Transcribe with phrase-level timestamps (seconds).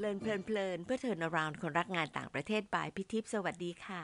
[0.00, 4.02] เลินเพลินเพลินเพื่อเทินาราวคนรักงานต่างประเทศบายพิทิพสวัสดีค่ะ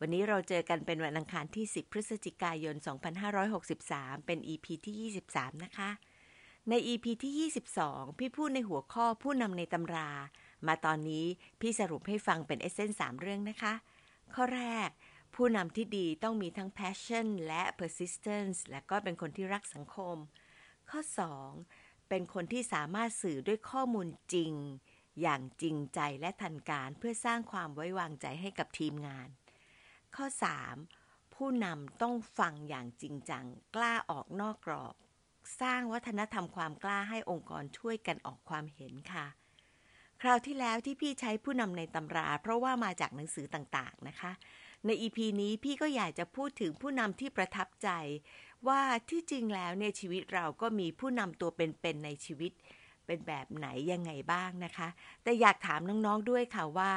[0.00, 2.76] วันนี้เราเจอกันเป็นวันอังคารที่ 10 พฤศจิกายน
[3.70, 5.90] 2563 เป็น EP ที่ 23 นะคะ
[6.68, 10.10] ใน EP ที่ 22 พี่พูดในหัวข้อผู้นำในตำรา
[10.66, 11.26] มาตอนนี้
[11.60, 13.74] พี่สรุปให้ฟังเป็นเอเซนส์3เรื่องนะคะ
[14.34, 14.90] ข้อแรก
[15.34, 20.16] ผู้นำที่ดีต้องมีทั้ง passion และ persistence และก็เป็นคนที่รักสังคม
[20.90, 21.00] ข้อ
[21.54, 24.54] 2 เป็นคนที่สามารถสื่อด้วยข้อมูลจริง
[25.22, 29.28] อย่างจริงใจและทันการเพื่อสร้างความไว้วางใจให้กับทีมงาน
[30.16, 30.26] ข้อ
[30.80, 31.34] 3.
[31.34, 33.44] ผู้นำต้องฟังอย่างจริงจัง
[33.76, 34.94] กล้าออกนอกกรอบ
[35.60, 39.26] สร้างวัฒนธรรมความกล้าให้องค์กรช่วยกันออกความเห็นค่ะ
[40.20, 44.32] คราวที่แล้วที่พี่ใช้ผู้นำในตำรา เพราะว่ามาจากหนังสือต่างๆนะคะ
[44.86, 47.88] ในอีพีนี้พี่ก็อยากจะพูดถึงผู้นำที่ประทับใจ
[48.68, 52.52] ว่าที่จริงแล้วเนี่ยชีวิตเราก็มีผู้นำตัวเป็นๆในชีวิต
[53.06, 54.88] เป็นแบบไหนยังไงบ้างนะคะ
[55.22, 56.92] แต่อยากถามน้องๆด้วยค่ะว่า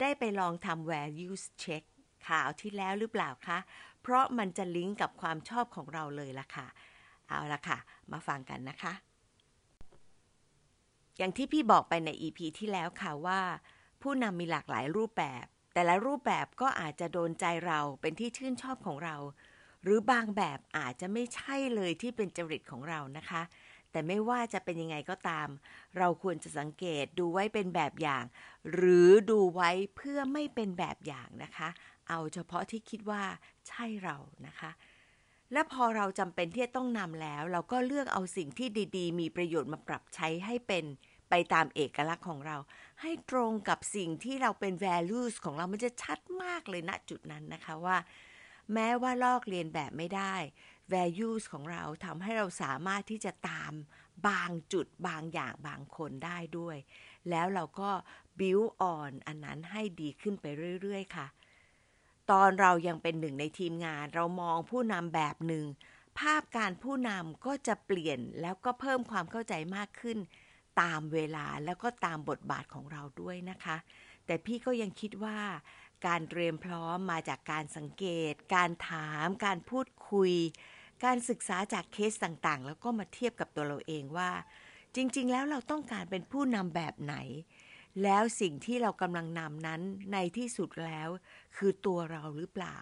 [0.00, 1.84] ได้ไปลองทำ Value check
[2.28, 3.58] ข่าวที่แล้วหรือเปล่าคะ
[4.02, 6.66] เพราะมันจะลิงก์กับความชอบของเราเลยล่ะค่ะ
[7.28, 7.78] เอาละค่ะ
[8.12, 8.92] มาฟังกันนะคะ
[11.18, 13.40] อย่างที่พี่บอกไปใน EP ที่แล้วค่ะว่า
[14.02, 19.16] ผู้นำมีหลากหลายรูปแบบ แต่ละรูปแบบก็อาจจะโดนใจเราเป็นที่ชื่นชอบของเรา
[19.82, 23.42] หรือบางแบบอาจจะไม่ใช่เลยที่เป็นจริตของเรานะคะ
[23.92, 25.48] แต่ไม่ว่าจะเป็นยังไงก็ตาม
[25.98, 28.24] เราควรจะสังเกตดูไว้เป็นแบบอย่าง
[28.72, 31.68] หรือดูไว้เพื่อไม่เป็นแบบอย่างนะคะ
[32.08, 33.22] เอาเฉพาะที่คิดว่า
[33.68, 34.70] ใช่เรานะคะ
[35.52, 40.84] และพอเราจำเป็นที่จะต้องนำแล้ว เราก็เลือกเอาสิ่งที่ดี ๆ มีประโยชน์มาปรับใช้ให้เป็น
[41.30, 42.56] ไปตามเอกลักษณ์ของเรา
[43.00, 47.96] ให้ตรงกับสิ่งที่เราเป็น values ของเรามันจะชัดมากเลยณจุดนั้นนะคะว่า
[48.74, 50.34] แม้ว่าลอกเรียนแบบไม่ได้
[50.94, 53.72] values ของเราทำให้เราสามารถที่จะตาม
[54.28, 56.76] บางจุดบางอย่างบางคนได้ด้วย
[57.30, 57.90] แล้วเราก็
[58.38, 60.46] build on อันนั้นให้ดีขึ้นไป
[60.82, 61.26] เรื่อย ๆ ค่ะ
[62.30, 65.64] ตอนเรายังเป็นหนึ่งในทีมงานเรามองผู้นำแบบหนึ่ง
[66.18, 70.18] ภาพการผู้นำก็จะเปลี่ยนแล้วก็เพิ่มความเข้าใจมากขึ้น
[70.80, 73.76] ตามเวลาแล้วก็ตามบทบาทของเราด้วยนะคะ
[74.26, 75.38] แต่พี่ก็ยังคิดว่า
[76.06, 80.32] การเตรียมพร้อมมาจากการสังเกต การถาม การพูดคุย
[81.04, 84.30] การศึกษาจากเคสต่างๆ แล้วก็มาเทียบกับตัวเราเองว่า
[84.94, 87.16] จริง ๆ แล้วเราต้องการเป็นผู้นำแบบไหน
[88.02, 89.80] แล้วสิ่งที่เรากำลังนำนั้น
[90.12, 91.08] ในที่สุดแล้ว
[91.56, 92.76] คือตัวเราหรือเปล่า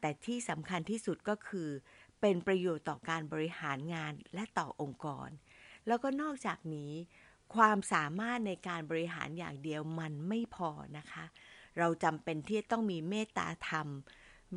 [0.00, 1.68] แต่ที่สำคัญที่สุดก็คือ
[2.20, 5.28] เป็นประโยชน์ต่อการบริหารงานและต่อองค์กร
[5.86, 6.92] แล้วก็นอกจากนี้
[7.54, 11.24] ความสามารถในการบริหารอย่างเดียวมันไม่พอนะคะ
[11.78, 13.88] เราจำเป็นที่ต้องมีเมตตาธรรม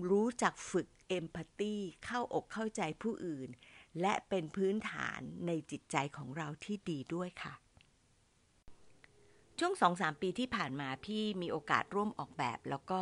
[0.10, 1.76] รู้จักฝึกเอมพัตตี
[2.06, 3.50] เข้าอกเข้าใจผู้อื่น
[4.02, 7.54] และเป็นพื้นฐานในจิตใจของเราที่ดีด้วยค่ะ
[9.60, 13.02] ช่วงสองสามปีที่ผ่านมาพี่มีโอกาสร่วมออกแบบ แล้วก็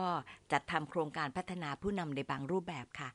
[0.51, 3.09] จัดทำโครงการพัฒนาผู้นำในบางรูปแบบค่ะ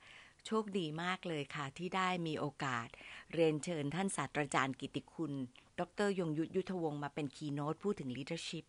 [0.46, 2.86] โชคดีมากเลยค่ะ ที่ได้มีโอกาส
[3.32, 5.32] เรียนเชิญท่านศาสตราจารย์กิติคุณ
[5.78, 8.64] ดรยงยุทธยุทธวงศ์มาเป็นคีโนตพูดถึง leadership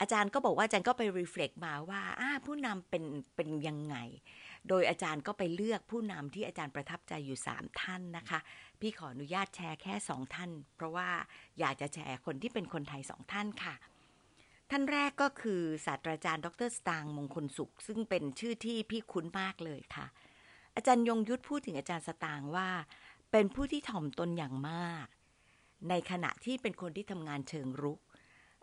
[0.00, 2.02] อาจารย์ก็บอกว่าอาจารย์ก็ไป reflect มาว่า
[2.46, 3.04] ผู้นำเป็น
[3.36, 3.96] เป็นยังไง
[4.68, 8.38] โดยอาจารย์ก็ไปเลือกผู้นำที่อาจารย์ประทับใจอยู่ 3 ท่านนะคะ
[8.80, 11.08] พี่ขออนุญาตแชร์แค่ 2 ท่าน เพราะว่า
[11.58, 13.74] อยากจะแชร์คนที่เป็นคนไทย 2 ท่านค่ะ
[14.70, 20.06] ท่านแรกก็คือศาสตราจารย์ ดรสตางมงคลสุข ซึ่งเป็นชื่อที่พี่คุ้นมากเลยค่ะ
[20.76, 22.68] อาจารย์ยงยุทธพูดถึงอาจารย์สตางว่า
[23.32, 25.06] เป็นผู้ที่ถ่อมตนอย่างมาก
[25.88, 28.00] ในขณะที่เป็นคนที่ทำงานเชิงรุก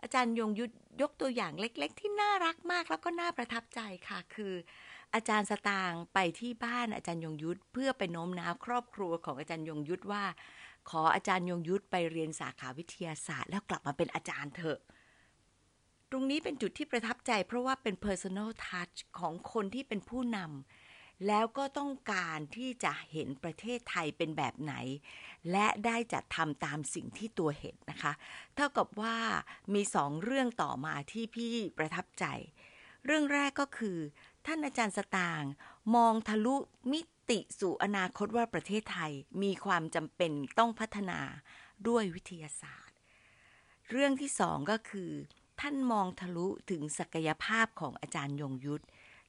[0.04, 0.72] อาจารย์ยงยุทธ
[1.02, 4.54] ยกตัวอย่างเล็ก ๆ ที่น่ารักมากแล้วก็น่าประทับใจค่ะ คือ
[5.14, 10.24] อาจารย์สตางไปที่บ้านอาจารย์ยงยุทธเพื่อไปโน้มน้าวครอบครัวของอาจารย์ยงยุทธว่า
[10.90, 14.78] ขออาจารย์ยงยุทธไปเรียนสาขาวิทยาศาสตร์ แล้วกลับมาเป็นอาจารย์เถอะ
[16.10, 20.83] ตรงนี้เป็นจุดที่ประทับใจเพราะว่าเป็น personal touch ของคนที่เป็นผู้นำ
[21.26, 24.74] แล้วก็ต้องการที่จะเห็นประเทศไทยเป็นแบบไหน
[25.50, 28.12] และได้จัดทำตามสิ่งที่ตัวเห็นนะคะ
[28.54, 29.16] เท่ากับว่า
[29.74, 32.24] มีสองเรื่องต่อมาที่พี่ประทับใจ
[33.04, 33.98] เรื่องแรกก็คือ
[34.46, 35.42] ท่านอาจารย์สตาง
[35.94, 36.56] มองทะลุ
[36.92, 37.00] มิ
[37.30, 39.12] ติสู่อนาคตว่าประเทศไทย
[39.42, 41.20] มีความจำเป็นต้องพัฒนา
[41.88, 42.96] ด้วยวิทยาศาสตร์
[43.90, 45.10] เรื่องที่สองก็คือ
[45.60, 48.84] ท่านมองทะลุถึงศักยภาพของอาจารย์ยงยุทธ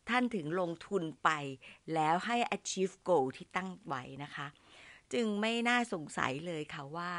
[0.10, 1.30] ท่านถึงลงทุนไป
[1.94, 4.48] แล้วให้ achieve goal ที่ตั้งไว้นะคะ
[5.14, 7.14] จึงไม่น่าสงสัยเลยค่ะว่า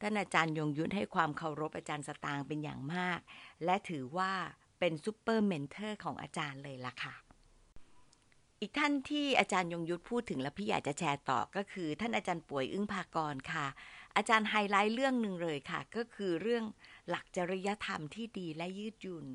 [0.00, 3.20] ท่านอาจารย์ยงยุทธให้ความเคารพอาจารย์สตางค์เป็นอย่างมาก
[3.64, 4.32] และถือว่า
[4.78, 7.14] เป็น super mentor ของอาจารย์เลยล่ะค่ะ
[8.60, 13.66] อีกท่านที่อาจารย์ยงยุทธพูดถึงและพี่อยากจะแชร์ต่อก็คือ ท่านอาจารย์ป๋วยอึ๊งภากรณ์ค่ะ
[14.16, 16.64] อาจารย์ไฮไลท์เรื่องหนึ่งเลยค่ะ ก็คือเรื่อง
[17.08, 19.26] หลักจริยธรรมที่ดีและยืดหยุ่น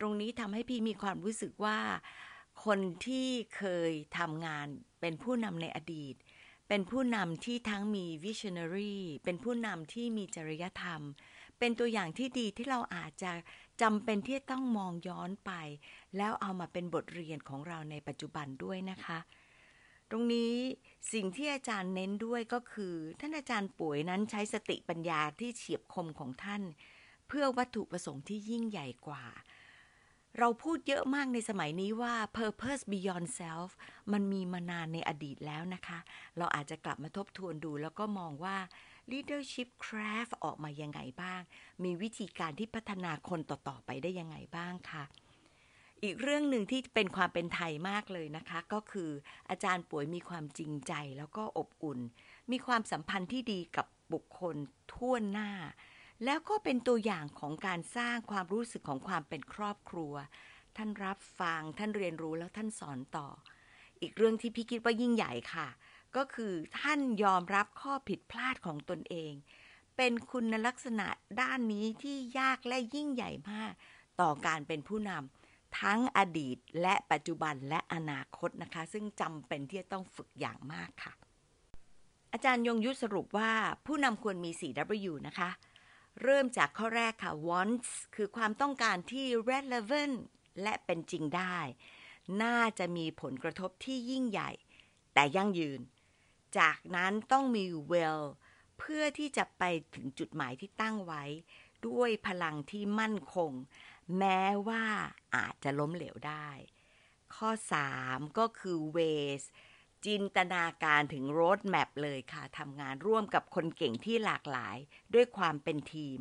[0.00, 1.78] ตรงนี้ทำให้พี่มีความรู้สึกว่า
[2.64, 4.68] คนที่เคยทำงาน
[5.00, 6.14] เป็นผู้นำในอดีต
[6.68, 11.00] เป็นผู้นำที่ทั้งมี visionary เป็นผู้นำที่มีจริยธรรม
[11.58, 13.32] เป็นตัวอย่างที่ดีที่เราอาจจะ
[13.82, 15.52] จำเป็นที่ต้องมองย้อนไป
[16.16, 19.18] แล้วเอามาเป็นบทเรียนของเราในปัจจุบันด้วยนะคะ
[20.10, 20.54] ตรงนี้
[21.12, 26.62] สิ่งที่อาจารย์เน้นด้วยก็คือ ท่านอาจารย์ป่วยนั้นใช้สติปัญญาที่เฉียบคมของท่าน
[27.28, 29.24] เพื่อวัตถุประสงค์ที่ยิ่งใหญ่กว่า
[30.38, 33.70] เราพูดเยอะมากในสมัยนี้ว่า purpose beyond self
[34.12, 35.98] มันมีมานานในอดีตแล้วนะคะ
[36.38, 38.56] เราอาจจะกลับมาทบทวนดู แล้วก็มองว่า
[39.12, 41.40] leadership craft ออกมายังไงบ้าง
[41.84, 45.04] มีวิธีการที่พัฒนาคนต่อ ๆ ไปได้ยังไงบ้างค่ะ
[46.02, 49.10] อีกเรื่องหนึ่งที่เป็นความเป็นไทยมากเลยนะคะ ก็คือ
[49.50, 51.98] อาจารย์ป่วยมีความจริงใจแล้วก็อบอุ่น
[52.50, 54.56] มีความสัมพันธ์ที่ดีกับบุคคล
[54.92, 55.50] ทั่วหน้า
[56.24, 60.14] แล้วก็เป็นตัวอย่างของการสร้างความรู้สึกของความเป็นครอบครัว
[60.76, 63.28] ท่านรับฟังท่านเรียนรู้แล้วท่านสอนต่อ
[64.00, 65.68] อีกเรื่องที่พี่คิดว่ายิ่งใหญ่ค่ะ
[66.16, 69.32] ก็คือท่านยอมรับข้อผิดพลาดของตนเอง
[69.96, 71.06] เป็นคุณลักษณะ
[71.40, 73.72] ด้านนี้ที่ยากและยิ่งใหญ่มาก
[74.20, 81.12] ต่อการเป็นผู้นำทั้งอดีตและปัจจุบันและอนาคตนะคะ ซึ่งจำเป็นที่จะต้องฝึกอย่างมากค่ะ
[82.32, 83.50] อาจารย์ยงยุทธสรุปว่า
[83.86, 85.50] ผู้นำควรมี 4W นะคะ
[86.20, 90.16] เริ่มจากข้อแรกค่ะ wants คือความต้องการที่ relevant
[90.62, 91.58] และเป็นจริงได้
[92.42, 94.50] น่าจะมีผลกระทบที่ยิ่งใหญ่
[95.14, 95.80] แต่ยั่งยืน
[96.58, 98.22] จากนั้นต้องมี well
[98.78, 99.62] เพื่อที่จะไป
[99.94, 101.24] ถึงจุดหมายที่ตั้งไว้
[101.86, 103.52] ด้วยพลังที่มั่นคง
[104.18, 104.84] แม้ว่า
[105.36, 106.48] อาจจะล้มเหลวได้
[107.34, 107.50] ข้อ
[107.92, 109.42] 3 ก็คือ ways
[110.06, 114.76] จินตนาการถึง road map เลยค่ะทำงานร่วมกับคนเก่งที่หลากหลาย
[115.14, 116.18] ด้วยความเป็นทีม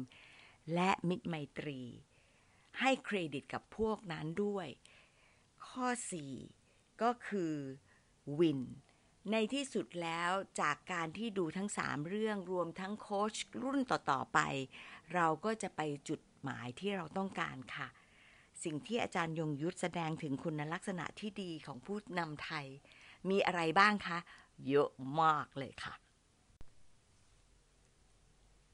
[0.74, 1.82] และมิตรไมตรี
[2.80, 4.68] ให้เครดิตกับพวกนั้นด้วย
[5.68, 5.88] ข้อ
[6.44, 7.56] 4 ก็คือ
[8.40, 8.62] win
[9.32, 10.32] ในที่สุดแล้ว
[10.62, 14.40] จากการที่ดูทั้งสามเรื่องรวมทั้งโค้ชรุ่นต่อ ๆ ไป
[15.14, 17.88] เราก็จะไปจุดหมายที่เราต้องการค่ะ
[18.64, 22.68] สิ่งที่อาจารย์ยงยุทธแสดงถึงคุณลักษณะที่ดีของผู้นำไทย
[23.30, 24.18] มีอะไรบ้างคะ
[24.68, 24.90] เยอะ
[25.22, 25.94] มากเลยค่ะ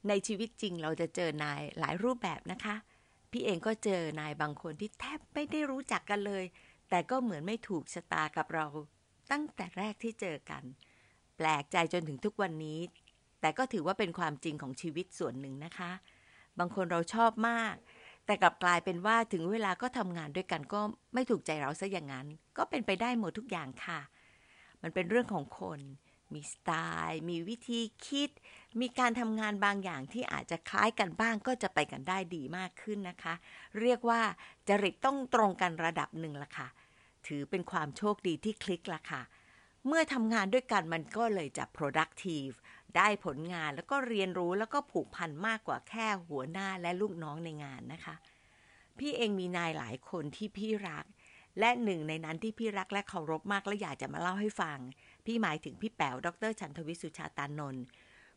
[0.08, 2.76] ในชีวิตจริงเราจะเจอนายหลายรูปแบบนะคะ
[3.32, 6.44] พี่เองก็เจอนายบางคนที่แทบไม่ได้รู้จักกันเลย
[6.90, 8.66] แต่ก็เหมือนไม่ถูกชะตากับเรา
[9.32, 10.64] ตั้งแต่แรกที่เจอกัน
[11.38, 12.80] แปลกใจจนถึงทุกวันนี้
[13.42, 15.92] แต่ก็ถือว่าเป็นความจริงของชีวิตส่วนหนึ่งนะคะ
[16.60, 17.76] บางคนเราชอบมาก
[18.26, 20.82] แต่กลับกลายเป็นว่าถึงเวลาก็ทำงานด้วยกันก็
[21.14, 22.28] ไม่ถูกใจเราซะอย่างนั้น
[22.58, 24.00] ก็เป็นไปได้หมดทุกอย่างค่ะ
[24.82, 25.80] มันเป็นเรื่องของคน
[26.34, 26.72] มีสไต
[27.08, 28.30] ล์ มีวิธีคิด
[28.82, 33.34] มีการทำงานบางอย่างที่อาจจะคล้ายกันบ้างก็จะไปกันได้ดีมากขึ้นนะคะ
[33.80, 34.22] เรียกว่า
[34.68, 36.68] จริตต้องตรงกันระดับหนึ่งละค่ะ
[37.28, 39.22] ถือเป็นความโชคดีที่คลิกละค่ะ
[39.88, 42.56] เมื่อทำงานด้วยกันมันก็เลยจะ productive
[42.98, 48.16] ได้ผลงานแล้วก็เรียนรู้แล้วก็ผูกพันมากกว่าแค่หัวหน้าและลูกน้องในงานนะคะ
[48.98, 51.06] พี่เองมีนายหลายคนที่พี่รัก
[51.60, 54.80] และหนึ่งในนั้นที่พี่รักและเคารพมากและอยากจะมาเล่าให้ฟัง
[55.26, 57.84] พี่หมายถึงพี่แป๋วดรชันทวิสุชาตานนท์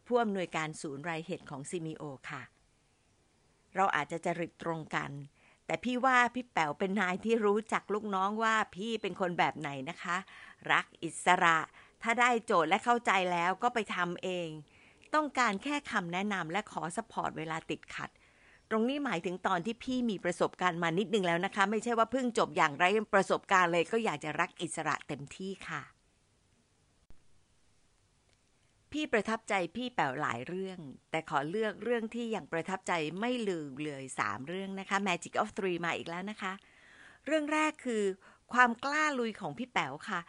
[0.07, 2.43] ผู้อำนวยการศูนย์รายเหตุของซีมีโอค่ะ
[3.75, 5.11] เราอาจจะจริตตรงกัน
[5.67, 10.17] แต่พี่ว่าพี่แป๋วเป็นนายที่รู้จักลูกน้องว่าพี่เป็นคนแบบไหนนะคะ
[10.73, 11.59] รักอิสระ
[12.03, 14.49] ถ้าได้โจทย์และเข้าใจแล้วก็ไปทำเอง
[15.15, 18.11] ต้องการแค่คำแนะนำและขอสปอร์ตเวลาติดขัด
[18.71, 22.85] ตรงนี้หมายถึงตอนที่พี่มีประสบการณ์มานิดนึงแล้วนะคะ ไม่ใช่ว่าเพิ่งจบอย่างไร
[23.15, 25.83] ประสบการณ์เลยก็อยากจะรักอิสระเต็มที่ค่ะ
[28.93, 30.79] พี่ประทับใจพี่แป๋วหลายเรื่อง
[31.11, 36.53] แต่ขอเลือกเรื่องที่ยังประทับใจไม่ลืมเลยสามเรื่องนะคะ Magic of Three มาอีกแล้วนะคะ
[37.27, 38.05] เรื่องแรกคือ
[38.53, 40.21] ความกล้าลุยของพี่แป๋วค่ะ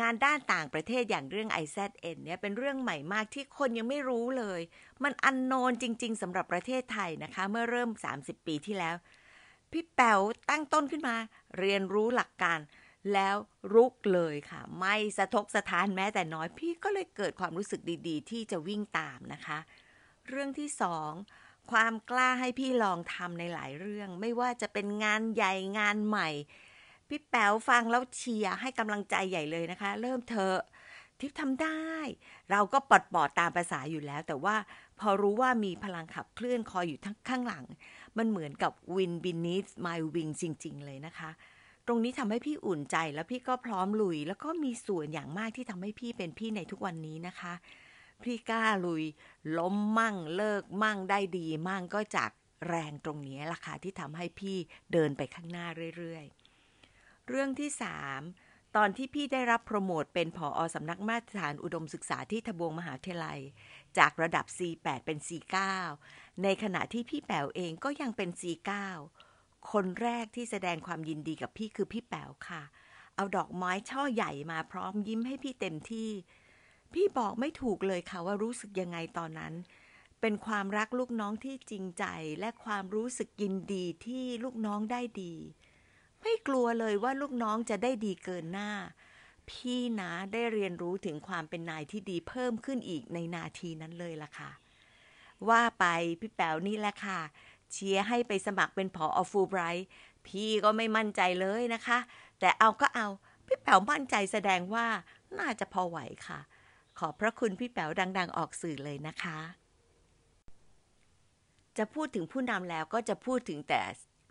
[0.00, 4.60] งานด้านต่างประเทศอย่างเรื่อง IZN เนี่ยเป็นเรื่องใหม่มากที่คนยังไม่รู้เลย
[5.02, 8.96] มันอันโนนจริง ๆสำหรับประเทศไทยนะคะ เมื่อเริ่ม 30 ปีที่แล้ว
[9.72, 11.16] พี่แป๋วตั้งต้นขึ้นมา
[11.58, 12.58] เรียนรู้หลักการ
[13.12, 13.36] แล้ว
[13.74, 19.58] รุกเลยค่ะ ไม่สะทกสะท้านแม้แต่น้อยพี่ก็เลยเกิดความรู้สึกดีๆ ที่จะวิ่งตามนะคะ
[20.28, 21.12] เรื่องที่สอง
[21.72, 26.28] ความกล้าให้พี่ลองทำในหลายเรื่อง ไม่ว่าจะเป็นงานใหญ่งานใหม่
[27.08, 30.56] พี่แป๋วฟังแล้วเชียร์ให้กำลังใจใหญ่เลยนะคะ เริ่มเถอ
[31.20, 31.92] ทิพทำได้
[32.50, 34.56] เราก็ปลดปอดตามภาษาอยู่แล้ว แต่ว่า
[35.00, 37.64] พอรู้ว่ามีพลังขับเคลื่อนคอยอยู่ทั้งข้างหลัง
[38.18, 41.30] มันเหมือนกับ win beneath my wing จริง ๆ เลยนะคะ
[41.86, 47.54] ตรงนี้ทำให้พี่อุ่นใจแล้วพี่ก็พร้อมลุย แล้วก็มีส่วนอย่างมากที่ทำให้พี่เป็นพี่ในทุกวันนี้นะคะ
[48.24, 49.04] พี่กล้าลุย
[49.58, 52.30] ล้มมั่งเลิกมั่งได้ดีมั่งก็จาก
[52.68, 54.56] แรงตรงนี้ล่ะค่ะที่ทำให้พี่
[54.92, 56.37] เดินไปข้างหน้าเรื่อยๆ
[57.28, 58.20] เรื่องที่สาม
[58.76, 63.40] ตอนที่พี่ได้รับโปรโมทเป็นผออสำนักมาตรฐานอุดมศึกษาที่ทบวงมหาวิทยาลัย
[63.98, 65.56] จากระดับ C8 เป็น C9
[66.42, 68.72] ในขณะที่พี่แป๋วเองก็ยังเป็น C9
[69.72, 72.62] คนแรกที่แสดงความยินดีกับพี่คือพี่แป๋วค่ะ
[73.16, 76.10] เอาดอกไม้ช่อใหญ่มาพร้อมยิ้มให้พี่เต็มที่
[76.92, 79.54] พี่บอกไม่ถูกเลยค่ะว่ารู้สึกยังไงตอนนั้น
[80.20, 82.04] เป็นความรักลูกน้องที่จริงใจ
[82.40, 85.34] และความรู้สึกยินดีที่ลูกน้องได้ดี
[86.22, 88.70] ไม่กลัวเลยว่าลูกน้องจะได้ดีเกินหน้า
[89.50, 94.50] พี่นะได้เรียนรู้ถึงความเป็นนายที่ดีเพิ่มขึ้นอีกในนาทีนั้นเลยล่ะค่ะ
[95.48, 95.84] ว่าไป
[96.20, 97.20] พี่แป๋วนี่แหละค่ะ
[97.72, 99.86] เชียร์ให้ไปสมัครเป็นผออฟูไบรท์
[100.26, 101.98] พี่ก็ไม่มั่นใจเลยนะคะ
[102.40, 103.06] แต่เอาก็เอา
[103.46, 104.86] พี่แป๋วมั่นใจแสดงว่า
[105.38, 106.40] น่าจะพอไหวค่ะ
[106.98, 109.38] ขอบพระคุณพี่แป๋วดัง ๆ ออกสื่อเลยนะคะ
[111.78, 113.82] จะพูดถึงผู้นำแล้วก็จะพูดถึงแต่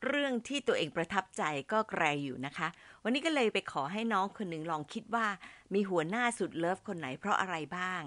[0.06, 2.68] เรื่องที่ตัวเองประทับใจก็ไกลอยู่นะคะ
[3.04, 5.27] วันนี้ก็เลยไปขอให้น้องคนหนึ่งลองคิดว่า
[5.74, 8.01] มีหัวหน้าสุดเลิฟคนไหนเพราะอะไรบ้าง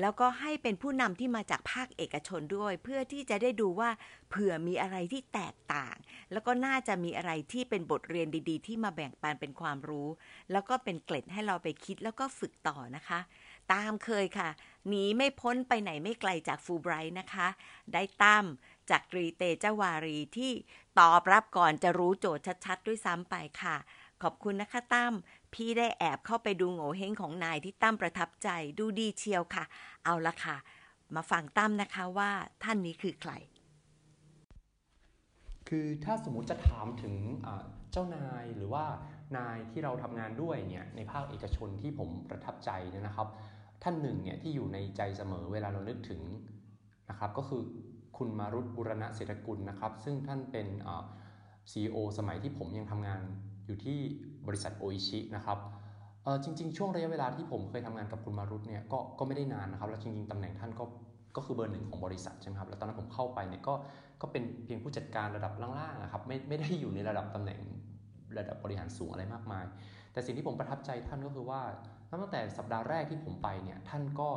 [0.00, 3.90] แล้วก็ให้เป็นผู้นำที่มาจากภาคเอกชนด้วย เพื่อที่จะได้ดูว่า
[4.28, 5.96] เผื่อมีอะไรที่แตกต่าง
[6.32, 10.08] แล้วก็น่าจะมีอะไรที่เป็นบทเรียนดี ๆ ที่มาแบ่งปันเป็นความรู้
[10.52, 13.20] แล้วก็เป็นเกล็ดให้เราไปคิดแล้วก็ฝึกต่อนะคะ
[13.72, 14.48] ตามเคยค่ะ
[14.88, 17.48] หนีไม่พ้นไปไหนไม่ไกลจากฟูไบรท์นะคะ
[17.92, 18.44] ได้ตั้ม
[18.90, 20.52] จากตรีเตเจวารีที่
[20.98, 23.76] ตอบรับก่อนจะรู้โจทย์ชัดๆ ด้วยซ้ำไปค่ะ
[24.22, 25.14] ขอบคุณนะคะตั้ม
[25.54, 29.64] พี่ได้แอบเข้าไปดูโง่เฮงของนายที่ตั้มประทับใจดูดีเชียวค่ะ
[30.04, 30.56] เอาละค่ะ
[31.14, 32.30] มาฟังตั้มนะคะว่า
[32.64, 33.32] ท่านนี้คือใคร
[35.68, 37.14] คือถ้าสมมติจะถามถึง
[37.92, 38.84] เจ้านายหรือว่า
[39.36, 43.28] นายที่เราทำงานด้วยเนี่ยในภาคเอกชนที่ผมประทับใจเนี่ยนะครับ
[43.82, 46.22] ท่านหนึ่งเนี่ยที่อยู่ในใจเสมอเวลาเรานึกถึง
[47.10, 47.62] นะครับก็คือ
[48.20, 50.66] คุณมารุตบุรณะเศรษฐกุลนะครับ ซึ่งท่านเป็น
[51.70, 53.20] CEO สมัยที่ผมยังทำงาน
[53.66, 53.98] อยู่ที่
[54.46, 55.58] บริษัทโออิชินะครับ
[56.42, 60.84] จริง ๆ ช่วงระยะเวลาที่ผมเคยทำงานกับคุณมารุตเนี่ยก็ก็ไม่ได้นานนะครับ แล้วจริง ๆตำแหน่งท่านก็
[61.36, 63.74] ก็คือเบอร์หนึ่งของบริษัทใช่ไหมครับ แล้วตอนนั้นผมเข้าไปเนี่ยก็
[64.20, 67.60] ก็เป็นเพียงผู้จัดการระดับล่างๆนะครับ ไม่ไม่ได้อยู่ในระดับตำแหน่ง
[68.38, 69.64] ระดับบริหารสูงอะไรมากมาย
[70.12, 71.60] แต่สิ่งที่ผมประทับใจท่านก็คือว่า
[72.12, 74.28] ตั้งแต่สัปดาห์แรกที่ผมไปเนี่ยท่านก็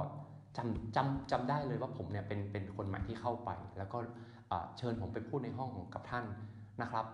[0.58, 3.98] จำจำจำได้เลยว่าผมเนี่ยเป็นเป็นคนใหม่ที่เข้าไป แล้วก็
[4.78, 6.26] เชิญผมไปพูดในห้องกับท่าน
[6.82, 7.06] นะครับ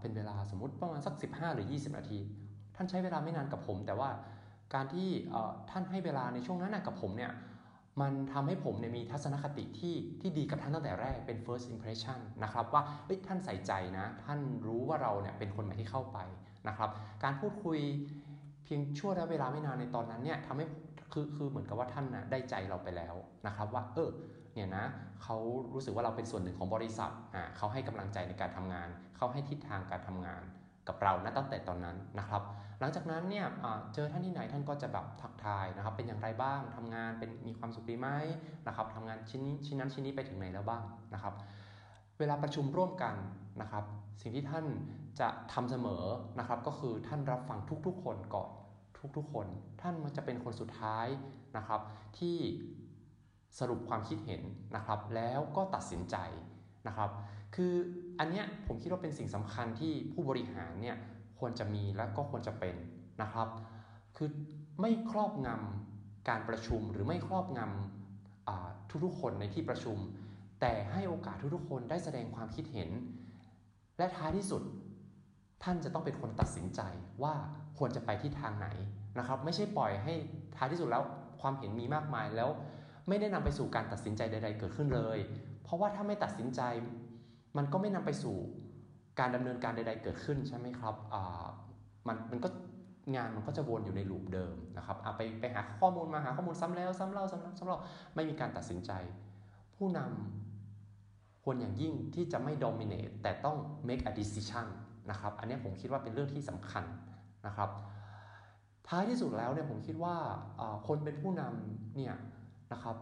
[0.00, 2.18] เป็นเวลาสมมติประมาณสัก 15 หรือ 20 นาที
[2.76, 4.10] ท่านใช้เวลาไม่นานกับผม แต่ว่า
[4.74, 5.08] การที่
[5.70, 7.32] ท่านให้เวลาในช่วงนั้นกับผมเนี่ย
[8.00, 12.82] มันทำให้ผมเนี่ยมีทัศนคติที่ที่ดีกับท่านตั้งแต่แรกเป็น first impression นะครับว่า
[13.28, 16.18] ท่านใส่ใจนะ ท่านรู้ว่าเราเนี่ยเป็นคนใหม่ที่เข้าไป
[16.68, 16.90] นะครับ
[17.24, 17.78] การพูดคุย
[18.68, 20.66] พียงชั่วระยะเวลาไม่นานในตอนนั้นเนี่ยทำให้
[21.12, 23.14] คือคือเหมือนกับว่าท่านนะได้ใจเราไปแล้ว
[23.46, 24.10] นะครับว่า เออ
[24.54, 24.84] เนี่ยนะ
[25.22, 25.36] เขา
[25.74, 30.42] รู้สึกว่าเราเป็นส่วนหนึ่งของบริษัทอ่าเขาให้กำลังใจในการทำงาน เขาให้ทิศทางการทำงาน
[30.88, 32.42] กับเรานะตั้งแต่ตอนนั้นนะครับ
[32.80, 33.46] หลังจากนั้นเนี่ย
[33.94, 38.08] เจอท่านที่ไหนท่านก็จะแบบทักทายนะครับ เป็นอย่างไรบ้างทำงานเป็นมีความสุขดีไหม
[38.66, 40.82] นะครับทำงานชิ้นนี้ชิ้นนั้นชิ้นนี้ไปถึงไหนแล้วบ้าง
[41.14, 41.34] นะครับ
[42.18, 43.14] เวลาประชุมร่วมกัน
[43.60, 43.84] นะครับ
[44.22, 44.66] สิ่งที่ท่าน
[45.20, 46.04] จะทำเสมอ
[46.38, 48.50] นะครับ ก็คือท่านรับฟังทุกๆ คนก่อน
[49.16, 49.46] ทุกๆคน
[49.80, 51.06] ท่านมันจะเป็นคนสุดท้าย
[51.56, 51.80] นะครับ
[52.18, 52.36] ที่
[53.58, 54.42] สรุปความคิดเห็น
[54.76, 56.16] นะครับ แล้วก็ตัดสินใจ
[56.88, 57.10] นะครับ
[57.56, 57.74] คือ
[58.18, 60.96] อันเนี้ยผมคิดว่าเป็นสิ่งสำคัญที่ผู้บริหารเนี่ย
[61.38, 62.74] ควรจะมีและก็ควรจะเป็น
[63.22, 63.48] นะครับ
[64.16, 64.28] คือ
[64.80, 69.98] ไม่ครอบงำการประชุมหรือไม่ครอบงำทุกๆคนในที่ประชุม
[70.60, 72.90] แต่ให้โอกาสทุกๆคนได้แสดงความคิดเห็น
[73.98, 74.62] และท้ายที่สุด
[75.62, 76.80] ท่านจะต้องเป็นคนตัดสินใจ
[77.22, 77.34] ว่า
[77.78, 78.68] ควรจะไปที่ทางไหน
[79.18, 80.14] นะครับ ไม่ใช่ปล่อยให้
[80.56, 81.02] ท้ายที่สุดแล้ว
[81.40, 82.50] ความเห็นมีมากมายแล้ว
[83.08, 85.18] ไม่ได้นำไปสู่การตัดสินใจใด ๆ เกิดขึ้นเลย
[85.64, 86.60] เพราะว่าถ้าไม่ตัดสินใจ
[87.56, 88.36] มันก็ไม่นำไปสู่
[89.18, 90.94] การดำเนินการใด ๆ เกิดขึ้นใช่ไหมครับ
[92.06, 92.48] มันมันก็
[93.16, 97.78] งานมันก็จะวนอยู่ในลูปเดิมนะครับไปไปหาข้อมูลมาหาข้อมูลซ้ำแล้วซ้ำเล่าซ้ำแล้วซ้ำเล่า
[98.14, 98.92] ไม่มีการตัดสินใจ
[99.76, 100.47] ผู้นำ
[101.42, 103.56] ควรอย่างยิ่งที่จะไม่ dominate แต่ต้อง
[103.88, 104.66] make a decision
[105.10, 106.84] นะครับ อันนี้ผมคิดว่าเป็นเรื่องที่สำคัญ
[107.46, 107.70] นะครับ
[108.88, 110.16] ท้ายที่สุดแล้วเนี่ยผมคิดว่า
[110.86, 112.14] คนเป็นผู้นำเนี่ย
[112.72, 112.96] นะครับ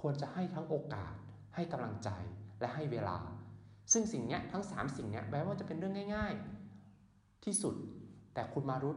[0.00, 1.12] ควรจะให้ทั้งโอกาส
[1.54, 2.10] ให้กำลังใจ
[2.60, 3.18] และให้เวลา
[3.92, 6.32] ซึ่งสิ่งนี้ทั้ง 3 สิ่งนี้แม้ว่าจะเป็นเรื่องง่าย
[6.88, 7.74] ๆ ที่สุด
[8.34, 8.96] แต่คุณมารุต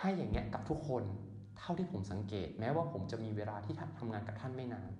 [0.00, 1.02] ให้อย่างเงี้ยกับทุกคน
[1.58, 4.90] เท่าที่ผมสังเกต แม้ว่าผมจะมีเวลาที่ทำงานกับท่านไม่นาน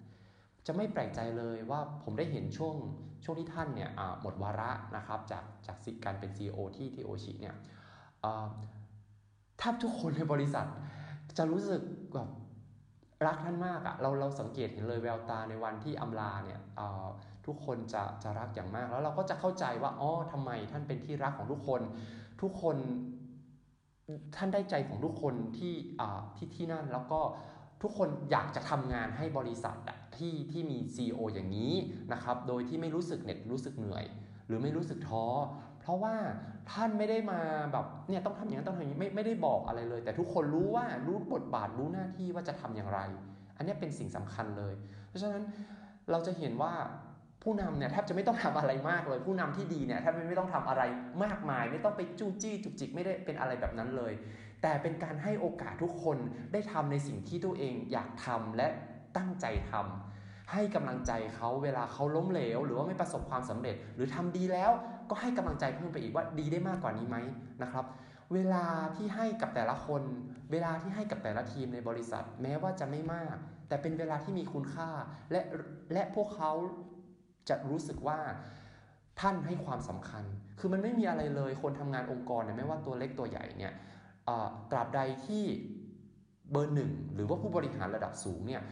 [0.69, 2.75] จะไม่แปลกใจเลยว่าผมได้เห็นช่วง
[3.25, 7.55] ช่วงที่ท่านเนี่ยหมดวาระนะครับจากจากการเป็น CEO ที่ที่โอชิเนี่ย
[9.59, 10.67] แทบทุกคนในบริษัท
[11.39, 11.83] จะรู้สึก
[12.15, 12.29] แบบ
[13.27, 16.61] รักท่านมากอะเราเราสังเกตเห็นเลยแววตาในวันที่อำลาเนี่ย
[17.47, 21.81] ทุกคนจะจะรักอย่างมาก แล้วเราก็จะเข้าใจว่าอ๋อทำไมท่านเป็นที่รักของทุกคน
[22.43, 22.77] ทุกคน
[24.37, 25.75] ท่านได้ใจของทุกคนที่
[26.37, 27.21] ที่ที่นั่นแล้วก็
[27.83, 31.75] ทุกคนอยากจะทำงานให้บริษัทอะ ที่ที่มี CEO อย่างนี้
[32.13, 34.05] นะครับ โดยที่ไม่รู้สึกเหน็ดรู้สึกเหนื่อย
[34.47, 35.27] หรือไม่รู้สึกท้อ
[35.81, 36.15] เพราะว่า
[36.73, 37.41] ท่านไม่ได้มา
[37.73, 43.01] แบบเนี่ยต้องทำอย่างนั้นต้องทำอย่างนี้ไม่ไม่ได้บอกอะไรเลย แต่ทุกคนรู้ว่ารู้บทบาทรู้หน้าที่ว่าจะทำอย่างไร
[43.57, 44.75] อันนี้เป็นสิ่งสำคัญเลย
[45.09, 45.43] เพราะฉะนั้น
[46.11, 46.73] เราจะเห็นว่า
[47.43, 50.83] ผู้นำเนี่ยแทบจะไม่ต้องทำอะไรมากเลย ผู้นำที่ดีเนี่ยแทบไม่ต้องทำอะไร
[51.25, 54.13] มากมาย ไม่ต้องไปจู้จี้จุกจิกไม่ได้เป็นอะไรแบบนั้นเลย
[54.63, 56.19] แต่เป็นการให้โอกาสทุกคน
[56.53, 58.69] ได้ทำในสิ่งที่ตัวเองอยากทำและ
[59.17, 64.71] ตั้งใจทำให้กำลังใจเขาเวลาเขาล้มเหลว หรือว่าไม่ประสบความสำเร็จ หรือทำดีแล้ว
[65.11, 67.17] ก็ให้กำลังใจเพิ่มไปอีกว่าดีได้มากกว่านี้ไหม
[67.63, 67.85] นะครับ
[68.35, 68.65] เวลา
[68.97, 70.03] ที่ให้กับแต่ละคน
[70.53, 73.37] เวลาที่ให้กับแต่ละทีมในบริษัท แม้ว่าจะไม่มาก
[73.69, 74.91] แต่เป็นเวลาที่มีคุณค่า
[75.31, 75.41] และ
[75.93, 76.53] และพวกเขา
[77.49, 78.19] จะรู้สึกว่า
[79.21, 80.25] ท่านให้ความสำคัญ
[80.59, 83.73] คือมันไม่มีอะไรเลย คนทำงานองค์กรเนี่ยไม่ว่าตัวเล็กตัวใหญ่เนี่ย
[84.71, 85.45] ตราบใดที่
[86.51, 88.63] เบอร์หนึ่งหรือว่าผู้บริหารระดับสูงเนี่ย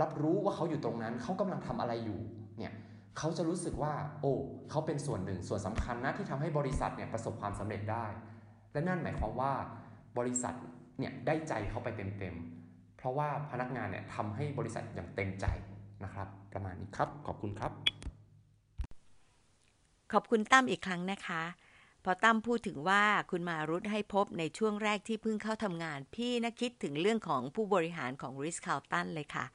[0.00, 2.20] รับรู้ว่าเขาอยู่ตรงนั้นเขากำลังทำอะไรอยู่
[2.58, 2.72] เนี่ย
[3.18, 4.32] เขาจะรู้สึกว่า โอ้
[4.70, 8.06] เขาเป็นส่วนหนึ่งส่วนสำคัญนะที่ทำให้บริษัทเนี่ยประสบความสำเร็จได้
[8.72, 9.52] และนั่นหมายความว่า
[10.18, 10.54] บริษัท
[10.98, 15.46] เนี่ยได้ใจเขาไปเต็มๆเพราะว่าพนักงานเนี่ยทำให้บริษัทอย่างเต็มใจ
[16.04, 17.72] นะครับ ประมาณนี้ครับขอบคุณครับ
[20.12, 21.42] ขอบคุณตั้มอีกครั้งนะคะ
[22.08, 29.46] พอตั้มพูดถึงว่าคุณมารุธให้พบในช่วงแรกที่เพิ่งเข้าทำงาน พี่นะคิดถึงเรื่องของผู้บริหารของริสคาลตันเลยค่ะ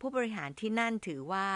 [0.00, 1.48] ผู้บริหารที่นั่นถือว่า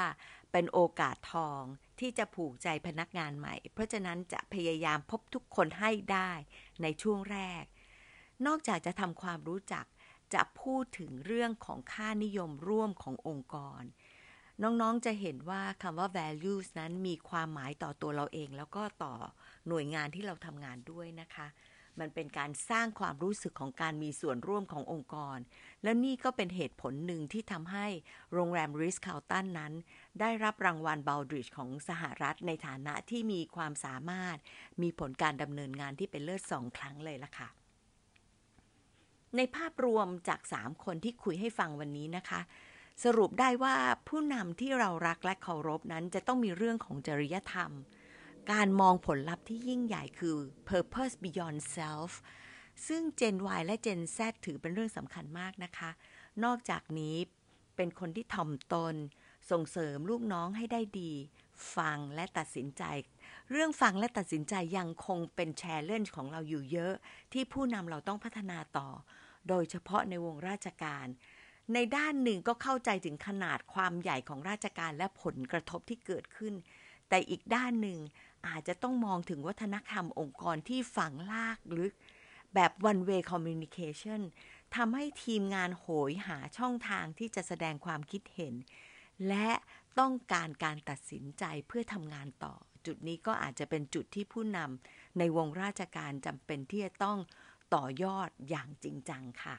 [0.53, 1.63] เป็นโอกาสทอง
[2.01, 6.31] ที่จะผูกใจพนักงานใหม่ เพราะฉะนั้นจะพยายามพบทุกคนให้ได้
[6.83, 7.65] ในช่วงแรก
[8.47, 9.87] นอกจากจะทำความรู้จัก
[10.35, 13.83] จะพูดถึงเรื่องของค่านิยมร่วมขององค์กร
[14.63, 19.15] น้องๆจะเห็นว่าคำว่า values นั้นมีความหมายต่อตัวเราเองแล้วก็ต่อ
[19.69, 21.49] หน่วยงานที่เราทำงานด้วยนะคะ
[22.01, 25.39] มันเป็นการสร้างความรู้สึกของการมีส่วนร่วมขององค์กร
[25.83, 27.87] และนี่ก็เป็นเหตุผลหนึ่งที่ทำให้
[28.33, 29.73] โรงแรมริสคาลตันนั้น
[30.21, 34.37] ได้รับรางวัลบาลดริชของสหรัฐในฐานะที่มีความสามารถ
[34.83, 37.49] มีผลการดำเนินงานที่เป็นเลิศสองครั้งเลยล่ะค่ะ
[39.37, 42.41] ในภาพรวมจาก 3 คนที่คุยให้ฟังวันนี้นะคะ
[43.05, 43.75] สรุปได้ว่า
[44.09, 47.71] ผู้นำที่เรารักและเคารพนั้นจะต้องมีเรื่องของจริยธรรม
[48.53, 50.37] การมองผลลัพธ์ที่ยิ่งใหญ่คือ
[50.69, 52.13] purpose beyond self
[52.87, 55.91] ซึ่ง Gen Y และ Gen Z ถือเป็นเรื่องสำคัญมากนะคะ
[56.45, 57.17] นอกจากนี้
[57.77, 58.95] เป็นคนที่ถ่อมตน
[59.51, 61.13] ส่งเสริมลูกน้องให้ได้ดี
[61.77, 62.83] ฟังและตัดสินใจ
[63.51, 66.95] เรื่องฟังและตัดสินใจยังคงเป็นแชร์เล่นของเราอยู่เยอะ
[67.33, 68.89] ที่ผู้นำเราต้องพัฒนาต่อ
[69.49, 71.07] โดยเฉพาะในวงราชการ
[71.75, 76.55] ในด้านหนึ่งก็เข้าใจถึงขนาดความใหญ่ของราชการและผลกระทบที่เกิดขึ้น
[77.09, 77.99] แต่อีกด้านหนึ่ง
[78.47, 81.95] อาจจะต้องมองถึงวัฒนธรรมองค์กรที่ฝังลากลึก
[82.55, 84.21] แบบ one way communication
[84.77, 88.55] ทำให้ทีมงานโหยหาช่องทางที่จะแสดงความคิดเห็น
[89.29, 89.51] และ
[89.99, 92.55] ต้องการการตัดสินใจเพื่อทำงานต่อ
[92.87, 97.19] จุดนี้ก็อาจจะเป็นจุดที่ผู้นำในวงราชการจำเป็นที่จะต้อง
[97.75, 99.57] ต่อยอดอย่างจริงจังค่ะ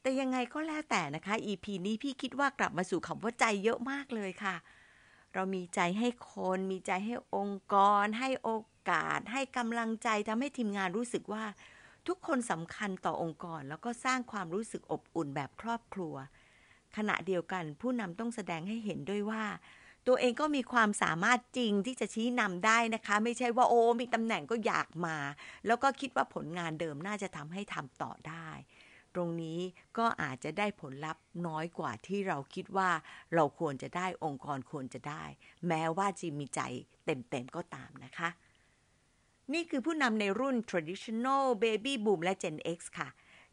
[0.00, 4.56] แต่ยังไงก็แล้วแต่นะคะ EP นี้พี่คิดว่ากลับมาสู่คำว่าใจเยอะมากเลยค่ะ
[5.36, 8.50] เรามีใจให้คนมีใจให้องค์กร ให้โอ
[8.90, 11.44] กาส ให้กำลังใจทำให้ทีมงานรู้สึกว่า
[12.06, 16.14] ทุกคนสำคัญต่อองค์กร แล้วก็สร้างความรู้สึกอบอุ่นแบบครอบครัว
[16.96, 19.44] ขณะเดียวกันผู้นำต้องแสดงให้เห็นด้วยว่า
[20.06, 25.16] ตัวเองก็มีความสามารถจริงที่จะชี้นำได้นะคะ ไม่ใช่ว่าโอ้มีตำแหน่งก็อยากมา
[25.66, 28.48] แล้วก็คิดว่าผลงานเดิมน่าจะทำให้ทำต่อได้
[29.16, 29.60] ตรงนี้
[29.98, 32.90] ก็อาจจะได้ผลลัพธ์น้อยกว่าที่เราคิดว่า
[33.34, 35.24] เราควรจะได้องค์กรควรจะได้
[35.68, 36.60] แม้ว่าจะมีใจ
[37.04, 38.28] เต็มๆก็ตามนะคะ
[39.54, 43.08] นี่คือผู้นำในรุ่น traditional baby boom และ Gen X ค่ะ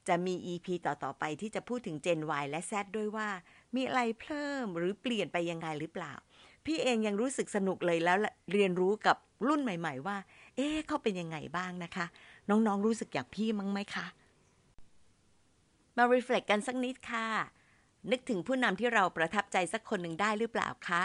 [0.08, 3.30] จะมี EP ต่อ ๆ ไปที่จะพูดถึง Gen Y และ Z ด้วยว่า
[3.76, 6.14] มีอะไรเพิ่มหรือเปลี่ยนไปยังไงหรือเปล่า
[6.66, 8.18] พี่เองยังรู้สึกสนุกเลยแล้ว
[8.54, 10.18] เรียนรู้กับรุ่นใหม่ ๆ ว่า
[10.56, 12.06] เอ๊ะเขาเป็นยังไงบ้างนะคะ
[12.50, 14.06] น้องๆรู้สึกอย่างพี่มั้งไหมคะ
[15.98, 17.28] มารีเฟล็กกันสักนิดค่ะ
[18.12, 21.04] นึกถึงผู้นำที่เราประทับใจสักคนหนึ่งได้หรือเปล่าคะ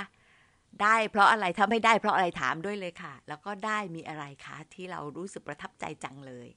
[0.82, 6.48] ได้เพราะอะไรถ้าไม่ได้เพราะอะไรถามด้วยเลยค่ะ แล้วก็ได้มีอะไรคะที่เรารู้สึกประทับใจจังเลย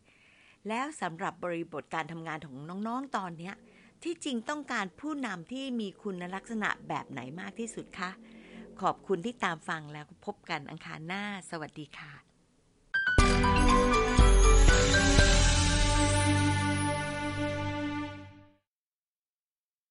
[0.67, 3.52] แล้วสำหรับบริบทการทำงานของน้องๆตอนนี้
[4.04, 8.12] ที่จริงต้องการผู้นำที่มีคุณลักษณะแบบไหนมากที่สุดคะ
[8.82, 12.21] ขอบคุณที่ตามฟังแล้วพบกันอังคารหน้า สวัสดีค่ะ